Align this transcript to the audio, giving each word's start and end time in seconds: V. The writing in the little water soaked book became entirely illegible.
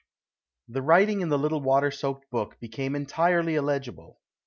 V. 0.67 0.73
The 0.73 0.81
writing 0.81 1.21
in 1.21 1.29
the 1.29 1.37
little 1.37 1.61
water 1.61 1.91
soaked 1.91 2.27
book 2.31 2.59
became 2.59 2.95
entirely 2.95 3.53
illegible. 3.53 4.19